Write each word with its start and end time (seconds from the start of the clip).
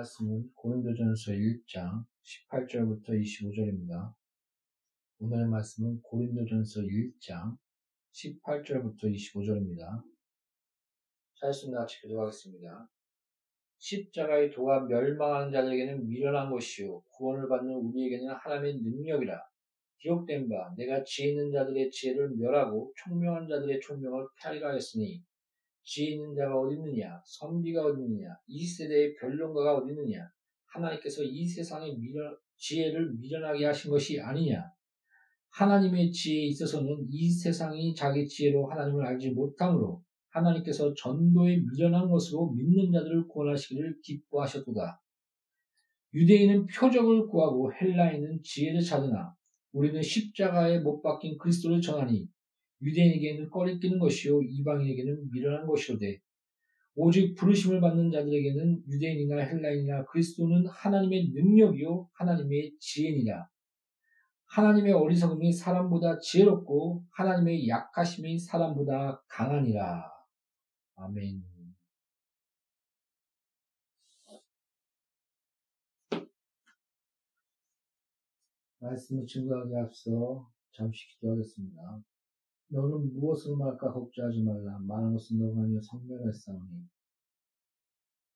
말씀은 0.00 0.50
고린도전서 0.54 1.32
1장 1.32 2.04
18절부터 2.22 3.08
25절입니다. 3.10 4.14
오늘의 5.18 5.46
말씀은 5.48 6.00
고린도전서 6.00 6.80
1장 6.80 7.58
18절부터 8.12 9.02
25절입니다. 9.04 10.02
잘했습니다. 11.34 11.80
같이 11.80 12.00
기도하겠습니다. 12.00 12.88
십자가의 13.76 14.50
도가 14.50 14.86
멸망하는 14.86 15.52
자들에게는 15.52 16.06
미련한 16.06 16.50
것이요 16.50 17.02
구원을 17.08 17.48
받는 17.48 17.70
우리에게는 17.70 18.34
하나님의 18.34 18.80
능력이라 18.80 19.38
기록된 19.98 20.48
바 20.48 20.74
내가 20.78 21.04
지혜 21.04 21.30
있는 21.30 21.52
자들의 21.52 21.90
지혜를 21.90 22.36
멸하고 22.36 22.92
총명한 22.96 23.46
자들의 23.48 23.80
총명을 23.80 24.26
폐하리라 24.40 24.70
하였으니 24.70 25.22
지혜 25.82 26.14
있는 26.14 26.34
자가 26.34 26.58
어디 26.58 26.76
있느냐? 26.76 27.20
선비가 27.24 27.84
어디 27.84 28.02
있느냐? 28.02 28.28
이 28.46 28.64
세대의 28.66 29.14
변론가가 29.16 29.78
어디 29.78 29.92
있느냐? 29.92 30.30
하나님께서 30.66 31.22
이 31.22 31.46
세상의 31.46 31.96
미련, 31.98 32.36
지혜를 32.56 33.14
미련하게 33.14 33.66
하신 33.66 33.90
것이 33.90 34.20
아니냐? 34.20 34.62
하나님의 35.50 36.12
지혜에 36.12 36.46
있어서는 36.46 37.06
이 37.10 37.28
세상이 37.28 37.94
자기 37.94 38.26
지혜로 38.26 38.70
하나님을 38.70 39.04
알지 39.04 39.30
못하므로 39.30 40.02
하나님께서 40.30 40.94
전도에 40.94 41.56
미련한 41.56 42.08
것으로 42.08 42.50
믿는 42.52 42.92
자들을 42.92 43.26
구원하시기를 43.26 44.00
기뻐하셨도다. 44.02 45.02
유대인은 46.14 46.66
표적을 46.66 47.26
구하고 47.26 47.72
헬라인은 47.72 48.40
지혜를 48.42 48.80
찾으나 48.80 49.34
우리는 49.72 50.00
십자가에 50.02 50.80
못 50.80 51.02
박힌 51.02 51.36
그리스도를 51.38 51.80
전하니 51.80 52.28
유대인에게는 52.82 53.50
꺼리끼는 53.50 53.98
것이요 53.98 54.42
이방인에게는 54.42 55.30
미련한 55.30 55.66
것이로되 55.66 56.20
오직 56.94 57.34
부르심을 57.34 57.80
받는 57.80 58.10
자들에게는 58.10 58.84
유대인이나 58.88 59.42
헬라인이나 59.42 60.04
그리스도는 60.06 60.66
하나님의 60.66 61.30
능력이요 61.30 62.10
하나님의 62.12 62.76
지혜니라. 62.78 63.48
하나님의 64.46 64.92
어리석음이 64.92 65.52
사람보다 65.52 66.18
지혜롭고 66.18 67.04
하나님의 67.12 67.68
약하심이 67.68 68.38
사람보다 68.38 69.22
강하니라. 69.28 70.10
아멘. 70.96 71.44
말씀을 78.80 79.26
증거하기 79.26 79.76
앞서 79.76 80.50
잠시 80.72 81.06
기도하겠습니다. 81.08 82.02
너는 82.72 83.12
무엇을 83.14 83.56
말까 83.56 83.92
걱정하지 83.92 84.42
말라. 84.42 84.78
말한 84.78 85.12
것은 85.12 85.38
성명할 85.82 86.32
싸우니. 86.32 86.88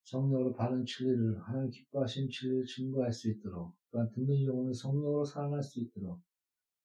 성령으로 0.05 0.53
바른 0.53 0.85
진리를 0.85 1.41
하나님 1.43 1.71
기뻐하신 1.71 2.29
진리를 2.29 2.67
증거할 2.67 3.13
수 3.13 3.31
있도록 3.31 3.75
또한 3.91 4.11
듣는 4.11 4.45
영혼을 4.45 4.75
성령으로 4.75 5.25
사랑할 5.25 5.63
수 5.63 5.81
있도록 5.81 6.21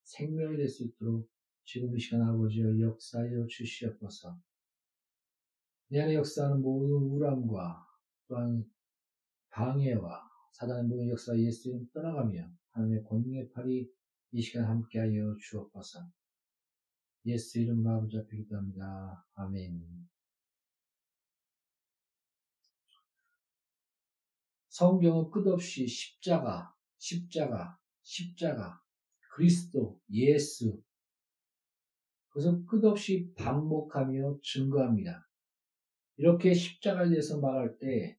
생명이 0.04 0.58
될 0.58 0.70
수 0.70 0.86
있도록 0.86 1.28
지금 1.66 1.96
이 1.96 2.00
시간 2.00 2.22
아버지여 2.22 2.80
역사하여 2.80 3.46
주시옵소서. 3.48 4.40
내 5.90 6.02
안에 6.02 6.16
역사하는 6.16 6.62
모든 6.62 7.10
우람과 7.10 7.86
또한 8.28 8.64
방해와 9.50 10.22
사단의 10.54 10.84
모든 10.84 11.10
역사 11.10 11.38
예수 11.38 11.70
이름 11.70 11.88
떠나가며 11.94 12.48
하나님의 12.72 13.04
권능의 13.06 13.52
팔이 13.54 13.92
이 14.32 14.42
시간 14.42 14.66
함께하여 14.66 15.36
주옵소서. 15.40 16.00
예수 17.26 17.60
이름으로 17.60 17.96
아버지 17.96 18.18
앞에 18.18 18.38
기도합니다. 18.38 19.26
아멘. 19.36 20.10
성경은 24.70 25.30
끝없이 25.32 25.88
십자가, 25.88 26.74
십자가, 26.98 27.78
십자가, 28.02 28.82
그리스도, 29.36 30.00
예수. 30.12 30.82
그래서 32.30 32.64
끝없이 32.66 33.34
반복하며 33.36 34.40
증거합니다. 34.42 35.28
이렇게 36.18 36.54
십자가에 36.54 37.10
대해서 37.10 37.40
말할 37.40 37.78
때 37.80 38.18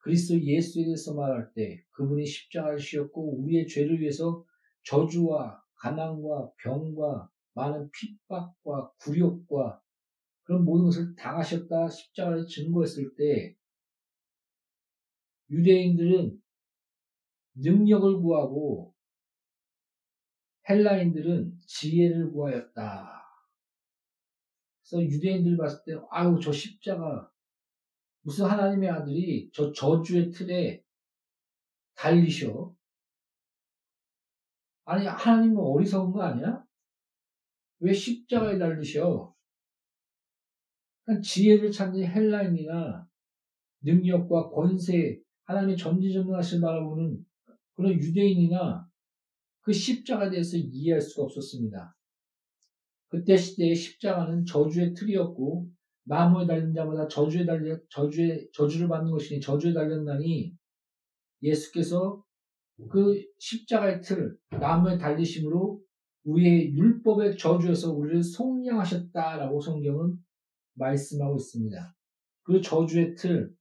그리스도 0.00 0.40
예수에 0.40 0.84
대해서 0.84 1.14
말할 1.14 1.52
때 1.54 1.84
그분이 1.90 2.24
십자가를 2.26 2.78
씌었고 2.78 3.42
우리의 3.42 3.66
죄를 3.66 4.00
위해서 4.00 4.44
저주와 4.84 5.62
가난과 5.74 6.52
병과 6.62 7.30
많은 7.58 7.90
핍박과 7.90 8.92
굴욕과 9.00 9.82
그런 10.44 10.64
모든 10.64 10.86
것을 10.86 11.14
당하셨다 11.16 11.88
십자가를 11.88 12.46
증거했을 12.46 13.14
때 13.16 13.56
유대인들은 15.50 16.40
능력을 17.54 18.20
구하고 18.22 18.94
헬라인들은 20.68 21.58
지혜를 21.66 22.30
구하였다. 22.30 23.24
그래서 24.82 25.02
유대인들이 25.02 25.56
봤을 25.56 25.82
때, 25.84 25.98
아유, 26.10 26.38
저 26.42 26.52
십자가, 26.52 27.30
무슨 28.20 28.44
하나님의 28.44 28.90
아들이 28.90 29.50
저 29.52 29.72
저주의 29.72 30.30
틀에 30.30 30.84
달리셔? 31.94 32.74
아니, 34.84 35.06
하나님은 35.06 35.56
어리석은 35.58 36.12
거 36.12 36.22
아니야? 36.22 36.67
왜 37.80 37.92
십자가에 37.92 38.58
달리셔? 38.58 39.34
그러니까 41.04 41.22
지혜를 41.22 41.70
찾는 41.70 42.04
헬라인이나 42.04 43.08
능력과 43.82 44.50
권세, 44.50 45.20
하나님의 45.44 45.76
전지전능하신 45.76 46.60
바라보는 46.60 47.24
그런 47.74 47.92
유대인이나 47.92 48.88
그 49.60 49.72
십자가에 49.72 50.30
대해서 50.30 50.56
이해할 50.56 51.00
수가 51.00 51.24
없었습니다. 51.24 51.96
그때 53.08 53.36
시대의 53.36 53.74
십자가는 53.74 54.44
저주의 54.44 54.92
틀이었고 54.94 55.70
나무에 56.04 56.46
달린 56.46 56.74
자마다 56.74 57.06
저주에 57.06 57.46
달려 57.46 57.78
저주에 57.90 58.48
저주를 58.52 58.88
받는 58.88 59.10
것이니 59.10 59.40
저주에 59.40 59.72
달렸나니 59.72 60.54
예수께서 61.42 62.22
그 62.90 63.22
십자가의 63.38 64.00
틀 64.02 64.36
나무에 64.50 64.98
달리심으로 64.98 65.82
우리의 66.24 66.76
율법의 66.76 67.38
저주에서 67.38 67.92
우리를 67.92 68.22
속량하셨다라고 68.22 69.60
성경은 69.60 70.18
말씀하고 70.74 71.36
있습니다. 71.36 71.96
그 72.42 72.60
저주의 72.60 73.14
틀 73.14 73.54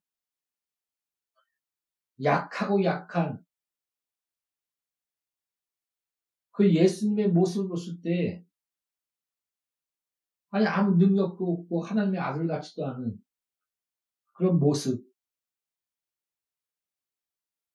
약하고 2.23 2.83
약한 2.83 3.43
그 6.51 6.73
예수님의 6.73 7.29
모습을 7.29 7.69
봤을 7.69 8.01
때 8.01 8.43
아니 10.49 10.65
아무 10.65 10.95
능력도 10.95 11.45
없고 11.45 11.83
하나님의 11.83 12.19
아들 12.19 12.47
같지도 12.47 12.85
않은 12.87 13.21
그런 14.33 14.59
모습. 14.59 15.05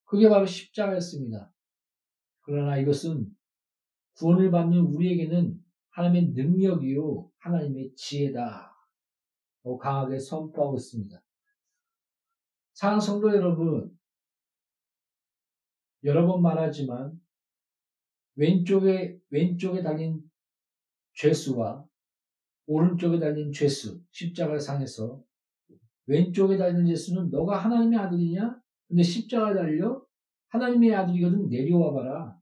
그게 0.05 0.29
바로 0.29 0.47
십자가였습니다. 0.47 1.53
그러나 2.41 2.77
이것은 2.77 3.35
구원을 4.23 4.53
받는 4.53 4.79
우리에게는 4.79 5.61
하나님의 5.91 6.31
능력이요 6.31 7.29
하나님의 7.39 7.93
지혜다. 7.97 8.73
더 9.65 9.77
강하게 9.77 10.21
선포하고 10.21 10.77
있습니다. 10.77 11.21
사랑 12.73 13.01
성도 13.01 13.35
여러분, 13.35 13.97
여러 16.05 16.27
번 16.27 16.41
말하지만 16.41 17.21
왼쪽에 18.37 19.19
왼쪽에 19.31 19.83
달린 19.83 20.23
죄수와 21.15 21.85
오른쪽에 22.67 23.19
달린 23.19 23.53
죄수, 23.53 24.01
십자가 24.13 24.59
상에서 24.59 25.23
왼쪽에 26.07 26.57
달린 26.57 26.87
죄수는 26.87 27.31
너가 27.31 27.59
하나님의 27.59 27.99
아들이냐? 27.99 28.61
근데 28.87 29.03
십자가 29.03 29.53
달려? 29.53 30.05
하나님의 30.49 30.95
아들이거든 30.95 31.49
내려와 31.49 31.93
봐라. 31.93 32.42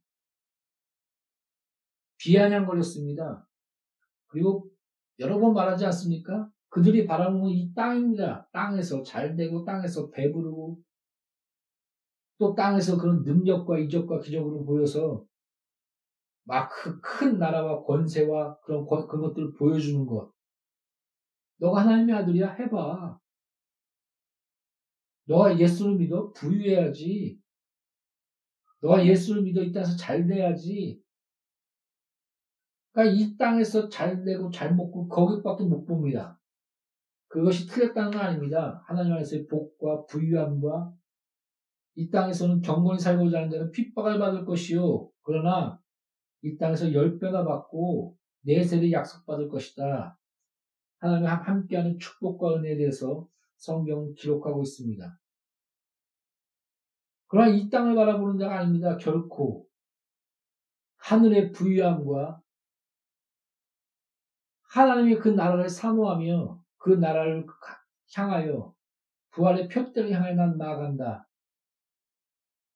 비아냥거렸습니다. 2.20 3.46
그리고 4.28 4.69
여러 5.19 5.38
번 5.40 5.55
말하지 5.55 5.84
않습니까? 5.87 6.49
그들이 6.69 7.06
바라는 7.06 7.40
건 7.40 7.50
이 7.50 7.72
땅입니다. 7.75 8.49
땅에서 8.52 9.02
잘 9.02 9.37
되고 9.37 9.64
땅에서 9.64 10.11
배부르고 10.11 10.81
또 12.38 12.55
땅에서 12.55 12.99
그런 12.99 13.22
능력과 13.22 13.78
이적과 13.78 14.20
기적으로 14.20 14.64
보여서 14.64 15.25
막큰 16.44 17.00
그 17.02 17.25
나라와 17.25 17.82
권세와 17.82 18.58
그런 18.61 18.87
그런 18.87 19.22
것들을 19.22 19.55
보여주는 19.55 20.06
것. 20.06 20.32
너가 21.58 21.82
하나님의 21.82 22.14
아들이야 22.17 22.52
해봐. 22.55 23.19
너가 25.26 25.58
예수를 25.58 25.96
믿어 25.96 26.32
부유해야지. 26.32 27.38
너가 28.81 29.06
예수를 29.06 29.43
믿어 29.43 29.62
이 29.62 29.72
땅에서 29.72 29.96
잘 29.96 30.26
돼야지. 30.26 31.00
그러니까 32.93 33.15
이 33.15 33.37
땅에서 33.37 33.89
잘 33.89 34.25
되고 34.25 34.51
잘 34.51 34.75
먹고 34.75 35.09
거기밖에 35.09 35.65
못 35.65 35.85
봅니다. 35.85 36.39
그것이 37.29 37.69
틀렸다는 37.69 38.11
건 38.11 38.21
아닙니다. 38.21 38.83
하나님 38.87 39.13
안에서의 39.13 39.47
복과 39.47 40.07
부유함과 40.07 40.93
이 41.95 42.11
땅에서는 42.11 42.61
경건히 42.63 42.99
살고자 42.99 43.39
하는 43.39 43.51
자는 43.51 43.71
핍박을 43.71 44.19
받을 44.19 44.45
것이요. 44.45 45.09
그러나 45.23 45.81
이 46.43 46.57
땅에서 46.57 46.93
열 46.93 47.19
배나 47.19 47.45
받고 47.45 48.17
네 48.43 48.65
세대 48.65 48.91
약속받을 48.91 49.49
것이다. 49.49 50.19
하나님이 50.99 51.27
함께하는 51.29 51.99
축복과 51.99 52.57
은혜에 52.57 52.77
대해서 52.77 53.29
성경은 53.57 54.15
기록하고 54.15 54.63
있습니다. 54.63 55.19
그러나 57.29 57.49
이 57.49 57.71
땅을 57.71 57.95
바라보는 57.95 58.39
자가 58.39 58.59
아닙니다. 58.59 58.97
결코 58.97 59.67
하늘의 60.97 61.53
부유함과 61.53 62.43
하나님이 64.70 65.17
그 65.17 65.28
나라를 65.28 65.69
사모하며 65.69 66.62
그 66.78 66.90
나라를 66.90 67.46
향하여 68.14 68.75
부활의 69.31 69.69
표대를 69.69 70.12
향해 70.12 70.34
난 70.34 70.56
나아간다. 70.56 71.28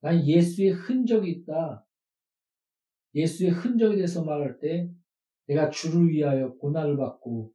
난 0.00 0.24
예수의 0.26 0.70
흔적이 0.72 1.30
있다. 1.30 1.86
예수의 3.14 3.52
흔적에 3.52 3.96
대해서 3.96 4.24
말할 4.24 4.58
때 4.58 4.90
내가 5.46 5.70
주를 5.70 6.08
위하여 6.08 6.54
고난을 6.54 6.96
받고 6.96 7.52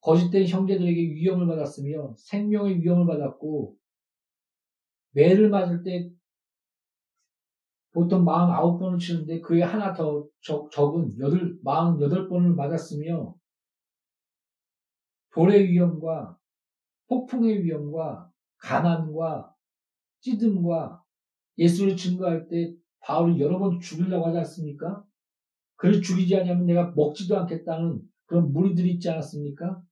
거짓된 0.00 0.46
형제들에게 0.48 1.00
위험을 1.14 1.46
받았으며 1.46 2.14
생명의 2.16 2.80
위험을 2.80 3.06
받았고 3.06 3.76
매를 5.12 5.48
맞을 5.48 5.84
때 5.84 6.10
보통 7.92 8.24
49번을 8.24 8.98
치는데 8.98 9.40
그에 9.40 9.62
하나 9.62 9.92
더 9.92 10.26
적, 10.40 10.70
적은 10.70 11.18
8, 11.18 11.58
48번을 11.64 12.54
맞았으며 12.54 13.34
돌의 15.34 15.68
위험과 15.70 16.38
폭풍의 17.08 17.64
위험과 17.64 18.30
가난과 18.58 19.52
찌듦과 20.24 21.00
예수를 21.58 21.96
증거할 21.96 22.48
때 22.48 22.74
바울이 23.00 23.40
여러 23.40 23.58
번 23.58 23.80
죽이려고 23.80 24.26
하지 24.26 24.38
않습니까? 24.38 25.04
그를 25.76 26.02
죽이지 26.02 26.36
않으면 26.36 26.66
내가 26.66 26.92
먹지도 26.94 27.38
않겠다는 27.38 28.02
그런 28.26 28.52
무리들이 28.52 28.92
있지 28.92 29.10
않았습니까? 29.10 29.82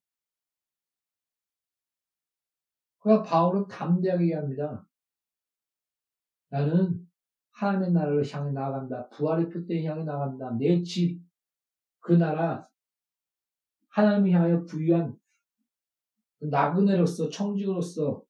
그러나 3.00 3.22
바울은 3.22 3.66
담대하게 3.68 4.24
얘기합니다. 4.24 4.86
나는 6.50 7.07
하나님의 7.58 7.92
나라를 7.92 8.24
향해 8.32 8.52
나아간다. 8.52 9.08
부활의 9.10 9.48
표대에 9.50 9.84
향해 9.84 10.04
나아간다. 10.04 10.56
내 10.58 10.80
집, 10.82 11.20
그 12.00 12.12
나라, 12.12 12.68
하나님을 13.88 14.30
향하여 14.30 14.64
부유한 14.64 15.16
나그네로서, 16.40 17.30
청직으로서, 17.30 18.22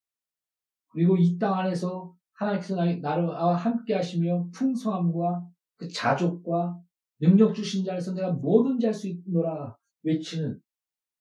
그리고 0.89 1.17
이 1.19 1.39
땅 1.39 1.53
안에서 1.55 2.17
하나님께서 2.33 2.77
나와 3.03 3.55
함께 3.55 3.95
하시며 3.95 4.49
풍성함과 4.55 5.47
그 5.77 5.89
자족과 5.89 6.81
능력 7.21 7.55
주신 7.55 7.85
자에서 7.85 8.15
내가 8.15 8.33
뭐든지 8.33 8.87
할 8.87 8.95
수 8.95 9.09
있노라 9.09 9.77
외치는 10.05 10.59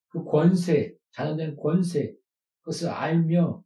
그 0.09 0.23
권세, 0.23 0.95
자녀된 1.11 1.57
권세, 1.57 2.15
그것을 2.61 2.89
알며 2.89 3.63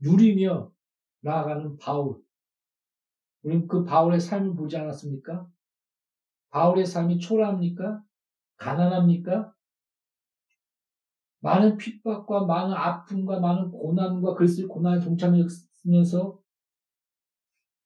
누리며 0.00 0.72
나아가는 1.20 1.76
바울. 1.76 2.20
우리는 3.42 3.66
그 3.66 3.84
바울의 3.84 4.20
삶을 4.20 4.54
보지 4.54 4.76
않았습니까? 4.76 5.46
바울의 6.50 6.86
삶이 6.86 7.18
초라합니까? 7.18 8.02
가난합니까? 8.56 9.54
많은 11.40 11.78
핍박과 11.78 12.44
많은 12.44 12.74
아픔과 12.74 13.40
많은 13.40 13.70
고난과 13.70 14.34
글쓸 14.34 14.68
고난에 14.68 15.00
동참하면서 15.00 16.40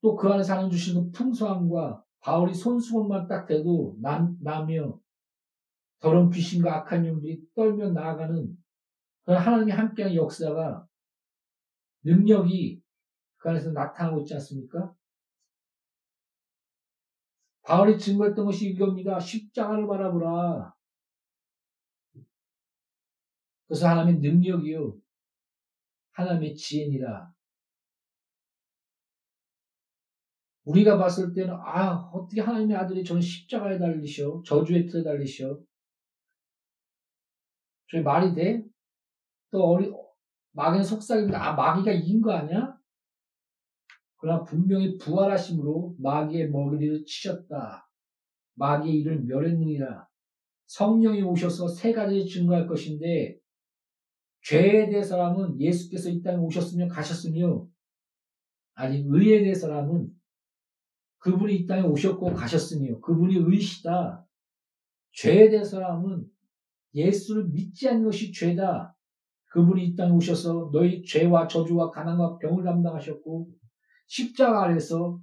또 0.03 0.17
그 0.17 0.29
안에 0.29 0.43
사는 0.43 0.69
주시는 0.69 1.05
그 1.05 1.11
풍성함과 1.13 2.05
바울이 2.21 2.53
손수건만 2.53 3.27
딱 3.27 3.47
대도 3.47 3.97
남, 4.03 4.37
나며 4.43 4.99
더러운 6.01 6.29
귀신과 6.31 6.77
악한 6.79 7.07
영들이 7.07 7.43
떨며 7.55 7.91
나아가는 7.91 8.55
그런 9.25 9.41
하나님이 9.41 9.73
함께한 9.73 10.15
역사가 10.15 10.87
능력이 12.03 12.83
그 13.39 13.49
안에서 13.49 13.73
나타나고 13.73 14.21
있지 14.21 14.35
않습니까? 14.35 14.95
바울이 17.65 17.99
증거했던 17.99 18.45
것이 18.45 18.69
이겁니다. 18.71 19.19
십자가를 19.19 19.87
바라보라. 19.87 20.75
그래서 23.67 23.89
하나님의 23.89 24.21
능력이요. 24.21 24.97
하나님의 26.13 26.55
지혜니라. 26.55 27.33
우리가 30.65 30.97
봤을 30.97 31.33
때는 31.35 31.55
아 31.55 32.11
어떻게 32.13 32.41
하나님의 32.41 32.77
아들이 32.77 33.05
저는 33.05 33.21
십자가에 33.21 33.79
달리셔 33.79 34.43
저주의 34.47 34.87
틀에 34.87 35.03
달리셔 35.03 35.59
저희 37.91 38.03
말이 38.03 38.35
돼? 38.35 38.65
또 39.51 39.63
어리, 39.63 39.93
마귀는 40.53 40.85
속삭입니다. 40.85 41.51
아, 41.51 41.53
마귀가 41.55 41.93
이긴 41.93 42.21
거 42.23 42.33
아니야? 42.33 42.74
그러나 44.25 44.43
분명히 44.43 44.97
부활하심으로 44.97 45.97
마귀의 45.99 46.49
먹이를 46.49 47.05
치셨다. 47.05 47.87
마귀의 48.55 49.01
일을 49.01 49.25
멸했느니라. 49.25 50.09
성령이 50.65 51.21
오셔서 51.21 51.69
세 51.69 51.93
가지 51.93 52.25
증거할 52.25 52.67
것인데 52.67 53.39
죄에 54.45 54.89
대해서라면 54.89 55.61
예수께서 55.61 56.09
이 56.09 56.23
땅에 56.23 56.39
오셨으며 56.39 56.89
가셨으며 56.89 57.69
아니 58.73 59.05
의에 59.07 59.43
대해서라면 59.43 60.09
그분이 61.19 61.57
이 61.57 61.67
땅에 61.67 61.83
오셨고 61.83 62.33
가셨으며 62.33 63.01
그분이 63.01 63.37
의시다. 63.37 64.27
죄에 65.13 65.51
대해서라면 65.51 66.25
예수를 66.95 67.49
믿지 67.49 67.91
않는 67.91 68.05
것이 68.05 68.33
죄다. 68.33 68.97
그분이 69.51 69.87
이 69.87 69.95
땅에 69.95 70.13
오셔서 70.13 70.71
너희 70.73 71.03
죄와 71.05 71.47
저주와 71.47 71.91
가난과 71.91 72.39
병을 72.39 72.65
담당하셨고 72.65 73.64
십자가 74.07 74.65
아래서 74.65 75.21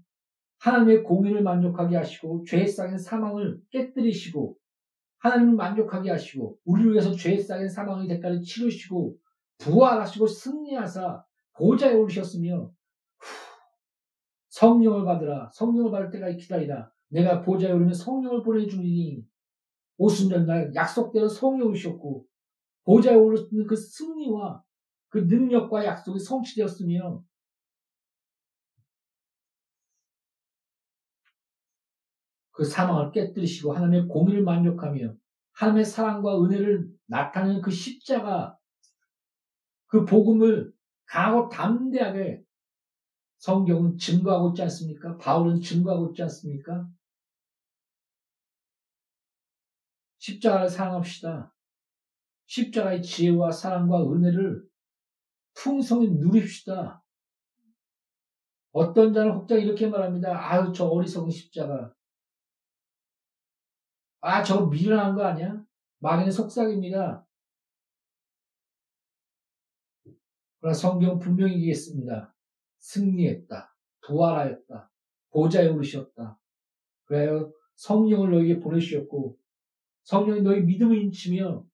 하나님의 0.60 1.04
공의를 1.04 1.42
만족하게 1.42 1.98
하시고 1.98 2.44
죄의 2.46 2.68
쌍인 2.68 2.98
사망을 2.98 3.60
깨뜨리시고 3.72 4.58
하나님을 5.20 5.56
만족하게 5.56 6.12
하시고 6.12 6.58
우리를 6.66 6.92
위해서 6.92 7.12
죄의 7.12 7.40
쌍인 7.40 7.70
사망의 7.70 8.08
대가를 8.08 8.42
치르시고 8.42 9.18
부활하시고 9.60 10.28
승리하사 10.28 11.24
보좌에 11.54 11.94
오르셨으며 11.94 12.72
성령을 14.50 15.06
받으라. 15.06 15.50
성령을 15.54 15.92
받을 15.92 16.10
때가 16.12 16.32
기다리라 16.32 16.92
내가 17.10 17.42
보좌에 17.42 17.72
오르면 17.72 17.94
성령을 17.94 18.44
보내주니 18.44 19.24
오순절 19.98 20.46
날 20.46 20.74
약속대로 20.74 21.28
성령 21.28 21.70
오셨고 21.70 22.26
보좌에 22.84 23.16
오르는 23.16 23.68
그 23.68 23.76
승리와 23.76 24.64
그 25.10 25.20
능력과 25.20 25.86
약속이 25.86 26.20
성취되었으며 26.20 27.24
그 32.52 32.66
사망을 32.66 33.12
깨뜨리시고 33.12 33.74
하나님의 33.74 34.08
공의를 34.08 34.44
만족하며 34.44 35.16
하나님의 35.54 35.86
사랑과 35.86 36.42
은혜를 36.44 36.90
나타내는 37.08 37.62
그 37.62 37.72
십자가 37.72 38.58
그 39.88 40.06
복음을 40.06 40.74
강하고 41.06 41.50
담대하게 41.50 42.42
성경은 43.40 43.98
증거하고 43.98 44.50
있지 44.50 44.62
않습니까? 44.64 45.18
바울은 45.18 45.62
증거하고 45.62 46.10
있지 46.10 46.22
않습니까? 46.24 46.88
십자가를 50.20 50.70
사랑합시다. 50.70 51.54
십자가의 52.46 53.02
지혜와 53.02 53.52
사랑과 53.52 54.04
은혜를 54.04 54.64
풍성히 55.56 56.10
누립시다. 56.10 57.04
어떤 58.72 59.14
자는 59.14 59.32
혹자 59.34 59.56
이렇게 59.56 59.88
말합니다. 59.88 60.38
아유, 60.38 60.72
저 60.74 60.86
어리석은 60.86 61.30
십자가. 61.32 61.94
아, 64.22 64.44
저거 64.44 64.68
미련한 64.68 65.16
거 65.16 65.24
아니야? 65.24 65.64
마귀는 66.00 66.32
속삭입니다. 66.32 67.26
그러나 70.60 70.74
성경 70.76 71.18
분명히 71.18 71.56
얘기했습니다. 71.56 72.36
승리했다. 72.80 73.76
부활하였다. 74.06 74.92
보좌에 75.32 75.68
오르셨다. 75.68 76.40
그래요. 77.06 77.52
성령을 77.76 78.32
너에게 78.32 78.60
보내주셨고 78.60 79.38
성령이 80.04 80.42
너희 80.42 80.62
믿음을 80.62 81.02
인치며 81.02 81.66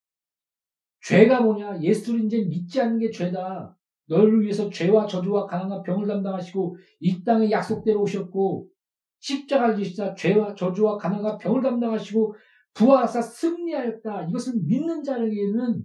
죄가 1.01 1.41
뭐냐? 1.41 1.81
예수를 1.81 2.25
이제 2.25 2.43
믿지 2.43 2.81
않는 2.81 2.99
게 2.99 3.11
죄다. 3.11 3.77
너를 4.05 4.41
위해서 4.41 4.69
죄와 4.69 5.05
저주와 5.05 5.47
가난과 5.47 5.83
병을 5.83 6.07
담당하시고 6.07 6.77
이 7.01 7.23
땅에 7.25 7.51
약속대로 7.51 8.01
오셨고 8.01 8.69
십자가를 9.19 9.75
지시다 9.77 10.15
죄와 10.15 10.55
저주와 10.55 10.97
가난과 10.97 11.37
병을 11.37 11.61
담당하시고 11.61 12.35
부활하사 12.73 13.21
승리하였다. 13.21 14.27
이것을 14.27 14.53
믿는 14.63 15.03
자에게는 15.03 15.83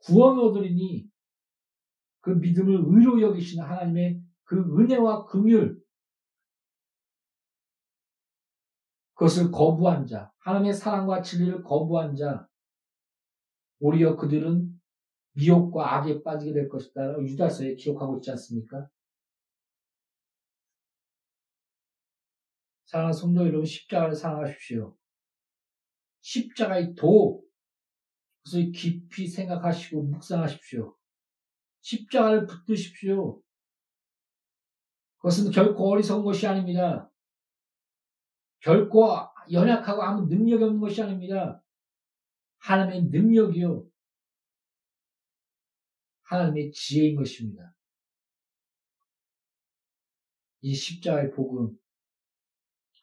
구원을 0.00 0.44
얻으리니 0.44 1.06
그 2.20 2.30
믿음을 2.30 2.82
의로 2.86 3.20
여기시는 3.20 3.64
하나님의 3.64 4.20
그 4.44 4.56
은혜와 4.78 5.24
긍휼 5.26 5.82
그것을 9.14 9.50
거부한 9.50 10.06
자, 10.06 10.32
하나님의 10.40 10.74
사랑과 10.74 11.22
진리를 11.22 11.62
거부한 11.62 12.16
자, 12.16 12.48
오히려 13.80 14.16
그들은 14.16 14.68
미혹과 15.34 15.96
악에 15.96 16.22
빠지게 16.22 16.52
될 16.52 16.68
것이다. 16.68 17.18
유다서에 17.20 17.74
기록하고 17.76 18.16
있지 18.16 18.30
않습니까? 18.32 18.88
사랑하는 22.92 23.14
성도 23.14 23.46
여러분, 23.46 23.64
십자가를 23.64 24.14
사랑하십시오. 24.14 24.94
십자가의 26.20 26.94
도, 26.94 27.42
그것을 28.44 28.70
깊이 28.70 29.26
생각하시고 29.26 30.02
묵상하십시오. 30.02 30.94
십자가를 31.80 32.46
붙드십시오. 32.46 33.40
그것은 35.16 35.50
결코 35.52 35.90
어리석은 35.90 36.22
것이 36.22 36.46
아닙니다. 36.46 37.10
결코 38.60 39.08
연약하고 39.50 40.02
아무 40.02 40.26
능력이 40.26 40.62
없는 40.62 40.78
것이 40.78 41.02
아닙니다. 41.02 41.64
하나님의 42.58 43.04
능력이요. 43.04 43.86
하나님의 46.24 46.72
지혜인 46.72 47.16
것입니다. 47.16 47.74
이 50.60 50.74
십자가의 50.74 51.30
복음, 51.30 51.74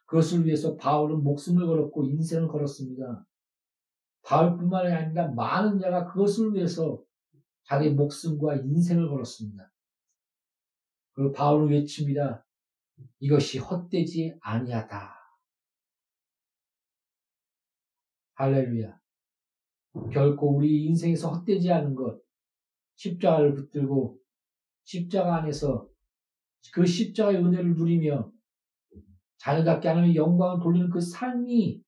그것을 0.09 0.45
위해서 0.45 0.75
바울은 0.75 1.23
목숨을 1.23 1.67
걸었고 1.67 2.03
인생을 2.03 2.47
걸었습니다. 2.47 3.27
바울뿐만이 4.23 4.91
아니라 4.91 5.27
많은 5.29 5.79
자가 5.79 6.11
그것을 6.11 6.53
위해서 6.55 6.99
자기 7.63 7.91
목숨과 7.91 8.55
인생을 8.55 9.07
걸었습니다. 9.07 9.71
그리고 11.13 11.31
바울은 11.31 11.69
외칩니다. 11.69 12.43
이것이 13.19 13.59
헛되지 13.59 14.35
아니하다. 14.41 15.15
할렐루야. 18.33 18.99
결코 20.11 20.55
우리 20.55 20.85
인생에서 20.85 21.29
헛되지 21.29 21.71
않은 21.71 21.93
것, 21.93 22.19
십자가를 22.95 23.53
붙들고 23.53 24.19
십자가 24.85 25.35
안에서 25.35 25.87
그 26.73 26.85
십자가의 26.85 27.37
은혜를 27.37 27.75
누리며 27.75 28.31
자녀답게 29.39 29.87
하나님의 29.87 30.15
영광을 30.15 30.61
돌리는 30.61 30.89
그 30.89 31.01
삶이 31.01 31.81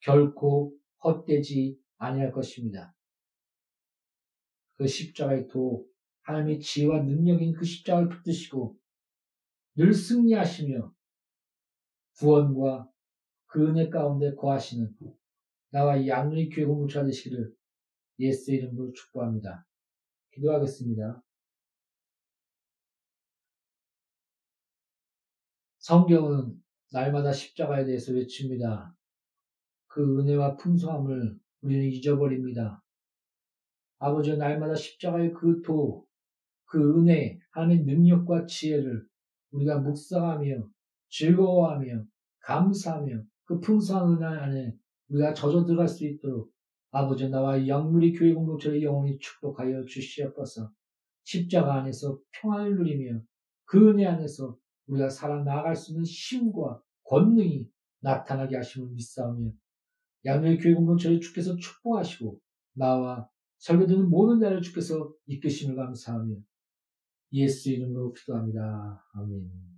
결코 0.00 0.74
헛되지 1.02 1.78
아니할 1.98 2.32
것입니다. 2.32 2.94
그 4.76 4.86
십자가의 4.86 5.48
도, 5.48 5.84
하나님의 6.22 6.60
지혜와 6.60 7.02
능력인 7.02 7.54
그 7.54 7.64
십자가를 7.64 8.08
붙드시고 8.08 8.78
늘 9.74 9.92
승리하시며 9.92 10.92
구원과 12.18 12.88
그 13.46 13.66
은혜 13.66 13.88
가운데 13.88 14.34
거하시는 14.34 14.94
나와 15.70 15.96
이 15.96 16.08
양누리 16.08 16.48
교회 16.50 16.64
공동체 16.64 17.02
되시기를 17.02 17.54
예수 18.20 18.52
이름으로 18.52 18.92
축복합니다. 18.92 19.66
기도하겠습니다. 20.32 21.22
성경은 25.78 26.62
날마다 26.90 27.32
십자가에 27.32 27.84
대해서 27.84 28.12
외칩니다. 28.12 28.94
그 29.88 30.20
은혜와 30.20 30.56
풍성함을 30.56 31.38
우리는 31.60 31.84
잊어버립니다. 31.86 32.82
아버지 33.98 34.36
날마다 34.36 34.74
십자가의 34.74 35.32
그 35.32 35.60
도, 35.62 36.06
그 36.66 36.98
은혜, 36.98 37.38
하나님의 37.50 37.84
능력과 37.84 38.46
지혜를 38.46 39.06
우리가 39.50 39.80
묵상하며 39.80 40.68
즐거워하며 41.10 42.04
감사하며 42.40 43.22
그 43.44 43.60
풍성한 43.60 44.16
은혜 44.16 44.26
안에 44.26 44.76
우리가 45.08 45.34
젖어 45.34 45.64
들어갈 45.64 45.88
수 45.88 46.06
있도록 46.06 46.52
아버지 46.90 47.28
나와 47.28 47.66
영물이 47.66 48.12
교회 48.12 48.32
공동체를 48.32 48.82
영원히 48.82 49.18
축복하여 49.18 49.84
주시옵소서. 49.84 50.70
십자가 51.24 51.74
안에서 51.74 52.18
평안을 52.32 52.76
누리며 52.76 53.20
그 53.64 53.90
은혜 53.90 54.06
안에서 54.06 54.56
우리가 54.88 55.08
살아나갈 55.08 55.76
수 55.76 55.92
있는 55.92 56.04
힘과 56.04 56.80
권능이 57.04 57.66
나타나게 58.00 58.56
하심을 58.56 58.90
믿사오며 58.90 59.52
양의 60.24 60.58
교회 60.58 60.74
공동체를 60.74 61.20
주께서 61.20 61.56
축복하시고 61.56 62.38
나와 62.74 63.28
설교 63.58 63.86
듣는 63.86 64.08
모든 64.08 64.40
자를 64.40 64.60
주께서 64.60 65.12
이끄심을 65.26 65.76
감사하며 65.76 66.36
예수 67.32 67.70
이름으로 67.70 68.12
기도합니다. 68.12 69.04
아멘. 69.14 69.77